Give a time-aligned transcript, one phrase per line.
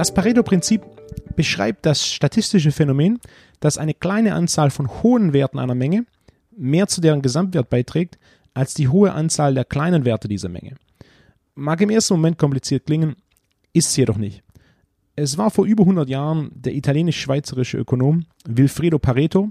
[0.00, 0.80] Das Pareto-Prinzip
[1.36, 3.18] beschreibt das statistische Phänomen,
[3.60, 6.06] dass eine kleine Anzahl von hohen Werten einer Menge
[6.56, 8.18] mehr zu deren Gesamtwert beiträgt,
[8.54, 10.76] als die hohe Anzahl der kleinen Werte dieser Menge.
[11.54, 13.14] Mag im ersten Moment kompliziert klingen,
[13.74, 14.42] ist es jedoch nicht.
[15.16, 19.50] Es war vor über 100 Jahren der italienisch-schweizerische Ökonom Wilfredo Pareto,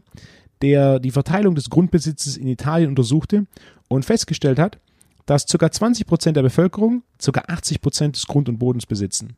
[0.63, 3.45] der die Verteilung des Grundbesitzes in Italien untersuchte
[3.87, 4.79] und festgestellt hat,
[5.27, 5.67] dass ca.
[5.67, 7.39] 20% der Bevölkerung ca.
[7.39, 9.37] 80% des Grund und Bodens besitzen.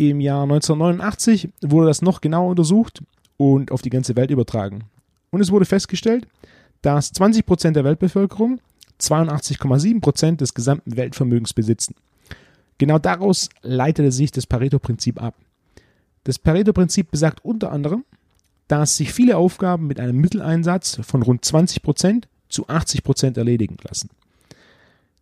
[0.00, 3.02] Im Jahr 1989 wurde das noch genauer untersucht
[3.36, 4.84] und auf die ganze Welt übertragen.
[5.30, 6.26] Und es wurde festgestellt,
[6.82, 8.60] dass 20% der Weltbevölkerung
[9.00, 11.96] 82,7% des gesamten Weltvermögens besitzen.
[12.78, 15.34] Genau daraus leitete sich das Pareto-Prinzip ab.
[16.22, 18.04] Das Pareto-Prinzip besagt unter anderem,
[18.68, 24.10] dass sich viele Aufgaben mit einem Mitteleinsatz von rund 20% zu 80% erledigen lassen.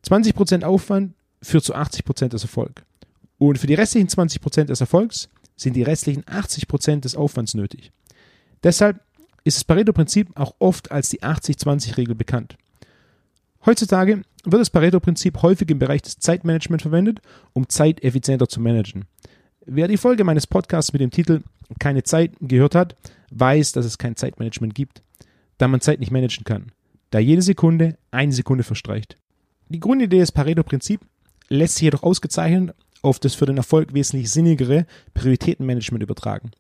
[0.07, 2.83] 20% Aufwand führt zu 80% des Erfolgs.
[3.39, 7.93] Und für die restlichen 20% des Erfolgs sind die restlichen 80% des Aufwands nötig.
[8.63, 9.01] Deshalb
[9.45, 12.57] ist das Pareto-Prinzip auch oft als die 80-20-Regel bekannt.
[13.65, 17.21] Heutzutage wird das Pareto-Prinzip häufig im Bereich des Zeitmanagements verwendet,
[17.53, 19.05] um Zeit effizienter zu managen.
[19.65, 21.43] Wer die Folge meines Podcasts mit dem Titel
[21.81, 22.97] Keine Zeit gehört hat,
[23.31, 25.03] weiß, dass es kein Zeitmanagement gibt,
[25.59, 26.73] da man Zeit nicht managen kann,
[27.11, 29.17] da jede Sekunde eine Sekunde verstreicht.
[29.69, 31.05] Die Grundidee des Pareto-Prinzips
[31.49, 32.75] lässt sich jedoch ausgezeichnet
[33.07, 36.51] auf das für den Erfolg wesentlich sinnigere Prioritätenmanagement übertragen.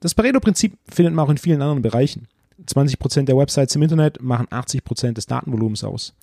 [0.00, 2.26] Das Pareto-Prinzip findet man auch in vielen anderen Bereichen.
[2.66, 6.14] 20% der Websites im Internet machen 80% des Datenvolumens aus.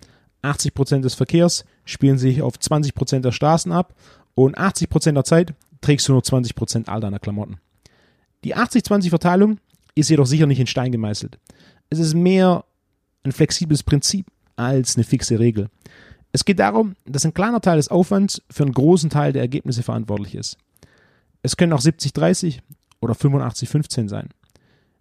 [0.44, 3.94] 80% des Verkehrs spielen sich auf 20% der Straßen ab
[4.34, 7.58] und 80% der Zeit trägst du nur 20% all deiner Klamotten.
[8.44, 9.60] Die 80-20-Verteilung
[9.94, 11.38] ist jedoch sicher nicht in Stein gemeißelt.
[11.90, 12.64] Es ist mehr
[13.24, 15.70] ein flexibles Prinzip als eine fixe Regel.
[16.32, 19.84] Es geht darum, dass ein kleiner Teil des Aufwands für einen großen Teil der Ergebnisse
[19.84, 20.58] verantwortlich ist.
[21.42, 22.60] Es können auch 70-30
[23.02, 24.30] oder 85-15 sein.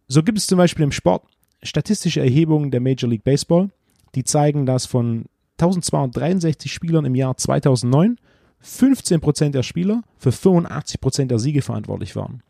[0.09, 1.25] So gibt es zum Beispiel im Sport
[1.63, 3.71] statistische Erhebungen der Major League Baseball,
[4.15, 5.27] die zeigen, dass von
[5.59, 8.17] 1263 Spielern im Jahr 2009
[8.65, 12.43] 15% der Spieler für 85% der Siege verantwortlich waren.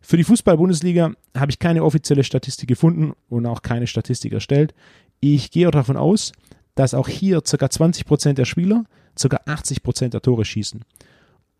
[0.00, 4.74] Für die Fußball-Bundesliga habe ich keine offizielle Statistik gefunden und auch keine Statistik erstellt.
[5.20, 6.32] Ich gehe davon aus,
[6.80, 7.66] dass auch hier ca.
[7.66, 9.36] 20% der Spieler ca.
[9.36, 10.82] 80% der Tore schießen.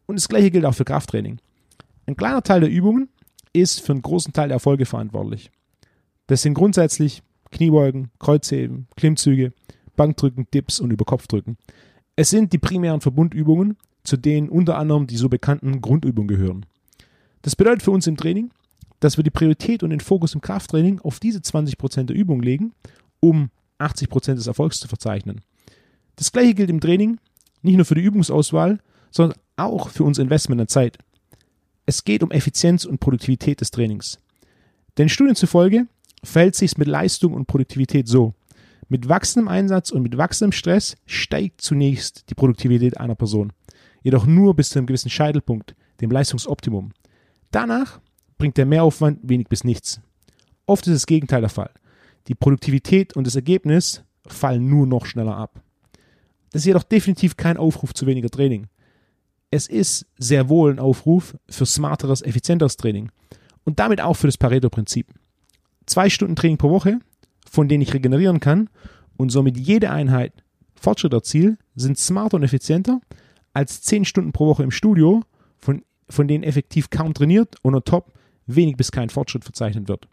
[0.06, 1.40] Und das gleiche gilt auch für Krafttraining.
[2.06, 3.10] Ein kleiner Teil der Übungen
[3.52, 5.50] ist für einen großen Teil der Erfolge verantwortlich.
[6.26, 9.52] Das sind grundsätzlich Kniebeugen, Kreuzheben, Klimmzüge,
[9.94, 11.58] Bankdrücken, Dips und Überkopfdrücken.
[12.16, 16.64] Es sind die primären Verbundübungen, zu denen unter anderem die so bekannten Grundübungen gehören.
[17.42, 18.52] Das bedeutet für uns im Training,
[19.00, 22.72] dass wir die Priorität und den Fokus im Krafttraining auf diese 20% der Übung legen,
[23.20, 25.40] um 80% des Erfolgs zu verzeichnen.
[26.16, 27.18] Das gleiche gilt im Training,
[27.62, 28.78] nicht nur für die Übungsauswahl,
[29.10, 30.98] sondern auch für unser Investment an Zeit.
[31.86, 34.18] Es geht um Effizienz und Produktivität des Trainings.
[34.98, 35.86] Denn Studien zufolge
[36.22, 38.34] verhält sich mit Leistung und Produktivität so.
[38.88, 43.52] Mit wachsendem Einsatz und mit wachsendem Stress steigt zunächst die Produktivität einer Person.
[44.02, 46.92] Jedoch nur bis zu einem gewissen Scheitelpunkt, dem Leistungsoptimum.
[47.50, 48.00] Danach
[48.38, 50.00] bringt der Mehraufwand wenig bis nichts.
[50.66, 51.70] Oft ist das Gegenteil der Fall.
[52.28, 55.62] Die Produktivität und das Ergebnis fallen nur noch schneller ab.
[56.52, 58.66] Das ist jedoch definitiv kein Aufruf zu weniger Training.
[59.50, 63.10] Es ist sehr wohl ein Aufruf für smarteres, effizienteres Training
[63.64, 65.12] und damit auch für das Pareto-Prinzip.
[65.86, 67.00] Zwei Stunden Training pro Woche,
[67.48, 68.68] von denen ich regenerieren kann
[69.16, 70.44] und somit jede Einheit
[70.74, 73.00] Fortschritt erziele, sind smarter und effizienter
[73.52, 75.22] als zehn Stunden pro Woche im Studio,
[75.58, 78.12] von, von denen effektiv kaum trainiert und on top
[78.46, 80.08] wenig bis kein Fortschritt verzeichnet wird.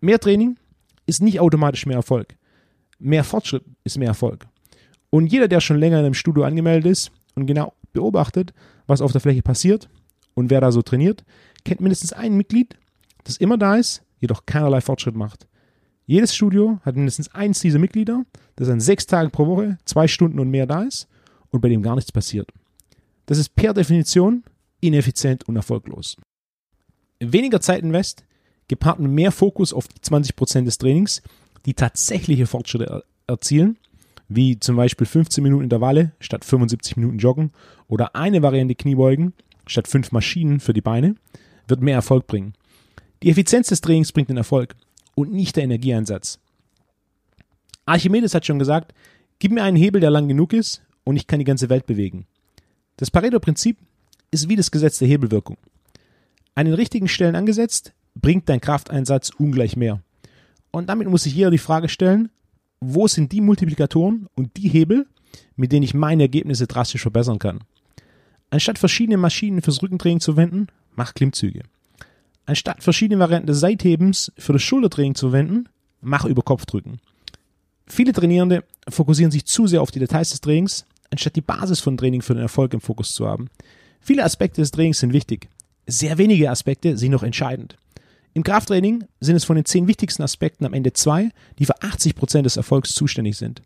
[0.00, 0.58] Mehr Training
[1.08, 2.36] ist nicht automatisch mehr Erfolg.
[2.98, 4.46] Mehr Fortschritt ist mehr Erfolg.
[5.10, 8.52] Und jeder, der schon länger in einem Studio angemeldet ist und genau beobachtet,
[8.86, 9.88] was auf der Fläche passiert
[10.34, 11.24] und wer da so trainiert,
[11.64, 12.76] kennt mindestens ein Mitglied,
[13.24, 15.46] das immer da ist, jedoch keinerlei Fortschritt macht.
[16.04, 18.24] Jedes Studio hat mindestens eins dieser Mitglieder,
[18.56, 21.08] das an sechs Tagen pro Woche, zwei Stunden und mehr da ist
[21.50, 22.50] und bei dem gar nichts passiert.
[23.26, 24.44] Das ist per Definition
[24.80, 26.16] ineffizient und erfolglos.
[27.20, 28.24] Weniger Zeit invest
[28.68, 31.22] gepaart mit mehr Fokus auf die 20% des Trainings,
[31.66, 33.76] die tatsächliche Fortschritte er erzielen,
[34.28, 37.50] wie zum Beispiel 15 Minuten Intervalle statt 75 Minuten Joggen
[37.88, 39.32] oder eine Variante Kniebeugen
[39.66, 41.14] statt fünf Maschinen für die Beine,
[41.66, 42.54] wird mehr Erfolg bringen.
[43.22, 44.74] Die Effizienz des Trainings bringt den Erfolg
[45.14, 46.38] und nicht der Energieeinsatz.
[47.84, 48.94] Archimedes hat schon gesagt,
[49.38, 52.26] gib mir einen Hebel, der lang genug ist und ich kann die ganze Welt bewegen.
[52.96, 53.78] Das Pareto-Prinzip
[54.30, 55.56] ist wie das Gesetz der Hebelwirkung.
[56.54, 60.00] An den richtigen Stellen angesetzt, bringt dein Krafteinsatz ungleich mehr.
[60.70, 62.30] Und damit muss sich jeder die Frage stellen,
[62.80, 65.06] wo sind die Multiplikatoren und die Hebel,
[65.56, 67.60] mit denen ich meine Ergebnisse drastisch verbessern kann.
[68.50, 71.62] Anstatt verschiedene Maschinen fürs Rückentraining zu verwenden, mach Klimmzüge.
[72.46, 75.68] Anstatt verschiedene Varianten des Seithebens für das Schultertraining zu verwenden,
[76.00, 77.00] mach über Kopfdrücken.
[77.86, 81.96] Viele Trainierende fokussieren sich zu sehr auf die Details des Trainings, anstatt die Basis von
[81.96, 83.48] Training für den Erfolg im Fokus zu haben.
[84.00, 85.48] Viele Aspekte des Trainings sind wichtig.
[85.86, 87.76] Sehr wenige Aspekte sind noch entscheidend.
[88.34, 92.14] Im Krafttraining sind es von den zehn wichtigsten Aspekten am Ende zwei, die für 80
[92.14, 93.62] Prozent des Erfolgs zuständig sind.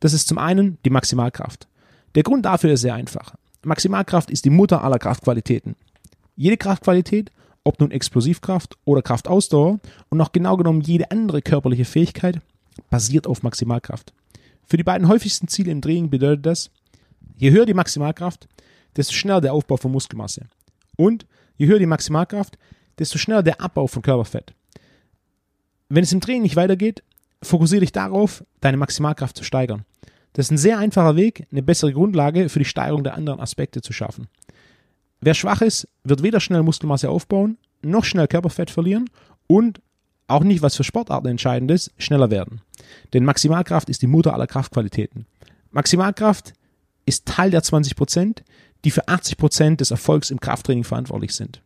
[0.00, 1.68] Das ist zum einen die Maximalkraft.
[2.14, 3.34] Der Grund dafür ist sehr einfach.
[3.64, 5.76] Maximalkraft ist die Mutter aller Kraftqualitäten.
[6.36, 7.30] Jede Kraftqualität,
[7.64, 12.40] ob nun Explosivkraft oder Kraftausdauer und auch genau genommen jede andere körperliche Fähigkeit,
[12.90, 14.12] basiert auf Maximalkraft.
[14.64, 16.70] Für die beiden häufigsten Ziele im Training bedeutet das,
[17.36, 18.48] je höher die Maximalkraft,
[18.96, 20.46] desto schneller der Aufbau von Muskelmasse.
[20.96, 21.26] Und
[21.56, 22.58] je höher die Maximalkraft,
[22.98, 24.54] desto schneller der Abbau von Körperfett.
[25.88, 27.02] Wenn es im Training nicht weitergeht,
[27.42, 29.84] fokussiere dich darauf, deine Maximalkraft zu steigern.
[30.32, 33.80] Das ist ein sehr einfacher Weg, eine bessere Grundlage für die Steigerung der anderen Aspekte
[33.80, 34.28] zu schaffen.
[35.20, 39.10] Wer schwach ist, wird weder schnell Muskelmasse aufbauen, noch schnell Körperfett verlieren
[39.46, 39.80] und
[40.28, 42.60] auch nicht, was für Sportarten entscheidend ist, schneller werden.
[43.14, 45.26] Denn Maximalkraft ist die Mutter aller Kraftqualitäten.
[45.70, 46.52] Maximalkraft
[47.06, 48.44] ist Teil der 20 Prozent,
[48.84, 51.62] die für 80 Prozent des Erfolgs im Krafttraining verantwortlich sind.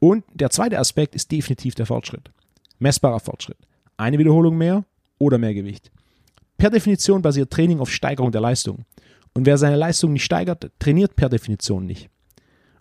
[0.00, 2.30] Und der zweite Aspekt ist definitiv der Fortschritt.
[2.78, 3.58] Messbarer Fortschritt.
[3.96, 4.84] Eine Wiederholung mehr
[5.18, 5.90] oder mehr Gewicht.
[6.56, 8.84] Per Definition basiert Training auf Steigerung der Leistung.
[9.34, 12.08] Und wer seine Leistung nicht steigert, trainiert per Definition nicht.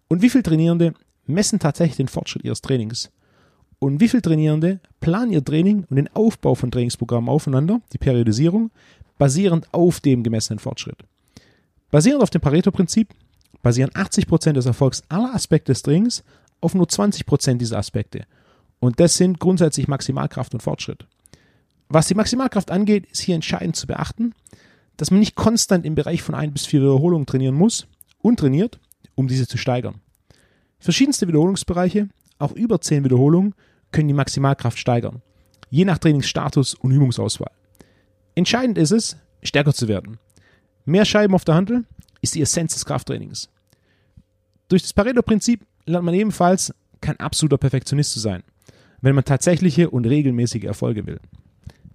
[0.08, 0.94] Und wie viele Trainierende
[1.26, 3.12] messen tatsächlich den Fortschritt ihres Trainings?
[3.80, 8.72] Und wie viele Trainierende planen ihr Training und den Aufbau von Trainingsprogrammen aufeinander, die Periodisierung,
[9.18, 10.98] basierend auf dem gemessenen Fortschritt?
[11.92, 13.14] Basierend auf dem Pareto-Prinzip
[13.62, 16.24] basieren 80% des Erfolgs aller Aspekte des Trainings
[16.62, 18.26] auf nur 20% dieser Aspekte.
[18.80, 21.08] Und das sind grundsätzlich Maximalkraft und Fortschritt.
[21.90, 24.34] Was die Maximalkraft angeht, ist hier entscheidend zu beachten,
[24.98, 27.88] dass man nicht konstant im Bereich von ein bis vier Wiederholungen trainieren muss
[28.20, 28.80] und trainiert,
[29.16, 30.02] um diese zu steigern.
[30.80, 32.10] Verschiedenste Wiederholungsbereiche,
[32.40, 33.56] auch über 10 Wiederholungen,
[33.92, 35.22] können die Maximalkraft steigern,
[35.70, 37.52] je nach Trainingsstatus und Übungsauswahl.
[38.36, 40.20] Entscheidend ist es, stärker zu werden.
[40.86, 41.86] Mehr Scheiben auf der Handel
[42.22, 43.50] ist die Essenz des Krafttrainings.
[44.68, 48.44] Durch das Pareto-Prinzip lernt man ebenfalls, kein absoluter Perfektionist zu sein,
[49.02, 51.20] wenn man tatsächliche und regelmäßige Erfolge will.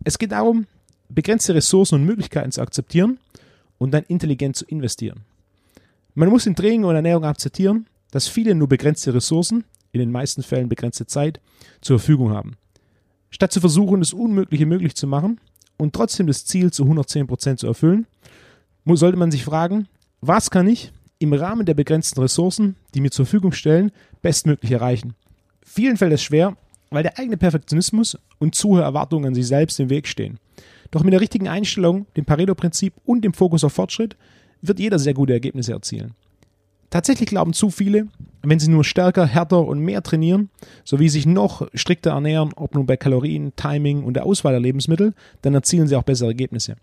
[0.04, 0.66] Es geht darum,
[1.08, 3.18] begrenzte Ressourcen und Möglichkeiten zu akzeptieren
[3.78, 5.22] und dann intelligent zu investieren.
[6.14, 10.42] Man muss in Training und Ernährung akzeptieren, dass viele nur begrenzte Ressourcen, in den meisten
[10.42, 11.40] Fällen begrenzte Zeit,
[11.80, 12.56] zur Verfügung haben.
[13.30, 15.40] Statt zu versuchen, das Unmögliche möglich zu machen
[15.78, 18.06] und trotzdem das Ziel zu 110% zu erfüllen,
[18.86, 19.88] sollte man sich fragen,
[20.20, 20.92] was kann ich
[21.22, 23.92] im Rahmen der begrenzten Ressourcen, die mir zur Verfügung stellen,
[24.22, 25.14] bestmöglich erreichen.
[25.64, 26.56] Vielen fällt es schwer,
[26.90, 30.38] weil der eigene Perfektionismus und zu hohe Erwartungen an sich selbst im Weg stehen.
[30.90, 34.16] Doch mit der richtigen Einstellung, dem Pareto-Prinzip und dem Fokus auf Fortschritt
[34.60, 36.14] wird jeder sehr gute Ergebnisse erzielen.
[36.90, 38.08] Tatsächlich glauben zu viele,
[38.42, 40.50] wenn sie nur stärker, härter und mehr trainieren,
[40.84, 45.14] sowie sich noch strikter ernähren, ob nun bei Kalorien, Timing und der Auswahl der Lebensmittel,
[45.40, 46.76] dann erzielen sie auch bessere Ergebnisse.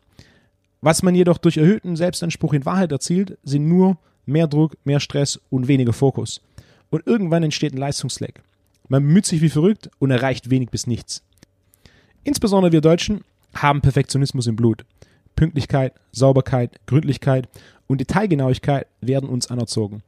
[0.81, 5.39] Was man jedoch durch erhöhten Selbstanspruch in Wahrheit erzielt, sind nur mehr Druck, mehr Stress
[5.49, 6.41] und weniger Fokus.
[6.89, 8.41] Und irgendwann entsteht ein Leistungsleck.
[8.87, 11.23] Man bemüht sich wie verrückt und erreicht wenig bis nichts.
[12.23, 13.23] Insbesondere wir Deutschen
[13.53, 14.85] haben Perfektionismus im Blut.
[15.35, 17.47] Pünktlichkeit, Sauberkeit, Gründlichkeit
[17.87, 20.03] und Detailgenauigkeit werden uns anerzogen.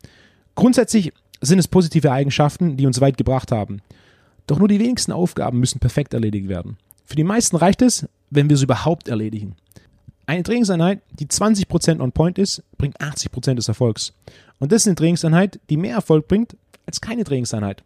[0.55, 3.81] Grundsätzlich sind es positive Eigenschaften, die uns weit gebracht haben.
[4.47, 6.77] Doch nur die wenigsten Aufgaben müssen perfekt erledigt werden.
[7.05, 9.55] Für die meisten reicht es, wenn wir sie überhaupt erledigen.
[10.31, 14.13] Eine Trainingseinheit, die 20% on point ist, bringt 80% des Erfolgs.
[14.59, 17.83] Und das ist eine Trainingseinheit, die mehr Erfolg bringt als keine Trainingseinheit.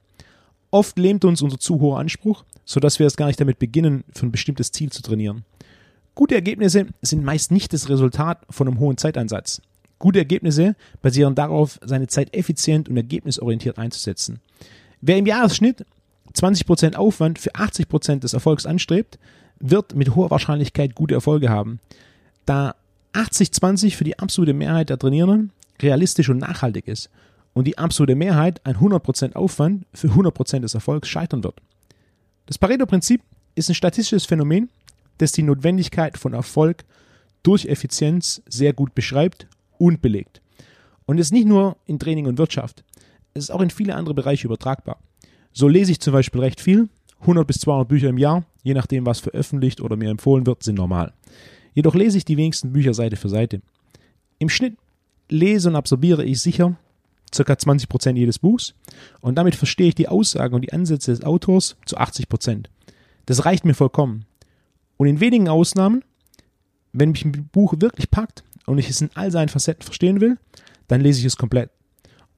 [0.69, 4.27] Oft lähmt uns unser zu hoher Anspruch, sodass wir erst gar nicht damit beginnen, für
[4.27, 5.43] ein bestimmtes Ziel zu trainieren.
[6.13, 9.59] Gute Ergebnisse sind meist nicht das Resultat von einem hohen Zeiteinsatz.
[9.97, 14.39] Gute Ergebnisse basieren darauf, seine Zeit effizient und ergebnisorientiert einzusetzen.
[15.01, 15.83] Wer im Jahresschnitt
[16.35, 19.17] 20% Aufwand für 80% des Erfolgs anstrebt,
[19.59, 21.79] wird mit hoher Wahrscheinlichkeit gute Erfolge haben
[22.45, 22.75] da
[23.13, 27.09] 80-20 für die absolute Mehrheit der Trainierenden realistisch und nachhaltig ist
[27.53, 31.55] und die absolute Mehrheit ein 100% Aufwand für 100% des Erfolgs scheitern wird.
[32.45, 33.21] Das Pareto-Prinzip
[33.55, 34.69] ist ein statistisches Phänomen,
[35.17, 36.83] das die Notwendigkeit von Erfolg
[37.43, 39.47] durch Effizienz sehr gut beschreibt
[39.77, 40.41] und belegt.
[41.05, 42.83] Und ist nicht nur in Training und Wirtschaft,
[43.33, 44.99] es ist auch in viele andere Bereiche übertragbar.
[45.51, 46.89] So lese ich zum Beispiel recht viel,
[47.21, 50.75] 100 bis 200 Bücher im Jahr, je nachdem, was veröffentlicht oder mir empfohlen wird, sind
[50.75, 51.13] normal.
[51.75, 53.61] Jedoch lese ich die wenigsten Bücher Seite für Seite.
[54.39, 54.77] Im Schnitt
[55.29, 56.75] lese und absorbiere ich sicher
[57.31, 57.53] ca.
[57.53, 58.73] 20% jedes Buchs
[59.19, 62.65] und damit verstehe ich die Aussagen und die Ansätze des Autors zu 80%.
[63.25, 64.25] Das reicht mir vollkommen.
[64.97, 66.03] Und in wenigen Ausnahmen,
[66.93, 70.37] wenn mich ein Buch wirklich packt und ich es in all seinen Facetten verstehen will,
[70.87, 71.69] dann lese ich es komplett.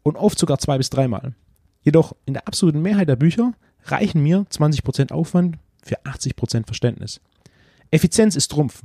[0.04, 1.36] und oft sogar zwei bis dreimal.
[1.84, 3.54] Jedoch in der absoluten Mehrheit der Bücher
[3.84, 7.20] reichen mir 20% Aufwand für 80% Verständnis.
[7.92, 8.84] Effizienz ist Trumpf.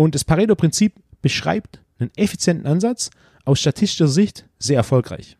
[0.00, 3.10] Und das Pareto-Prinzip beschreibt einen effizienten Ansatz
[3.44, 5.36] aus statistischer Sicht sehr erfolgreich.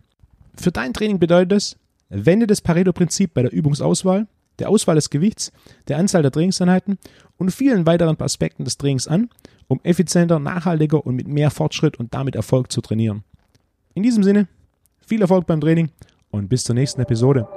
[0.55, 1.77] Für dein Training bedeutet es,
[2.11, 4.27] wende das Pareto-Prinzip bei der Übungsauswahl,
[4.59, 5.51] der Auswahl des Gewichts,
[5.89, 6.99] der Anzahl der Trainingseinheiten
[7.39, 9.31] und vielen weiteren Aspekten des Trainings an,
[9.67, 13.25] um effizienter, nachhaltiger und mit mehr Fortschritt und damit Erfolg zu trainieren.
[13.95, 14.47] In diesem Sinne,
[15.01, 15.89] viel Erfolg beim Training
[16.31, 17.49] und bis zur nächsten Episode.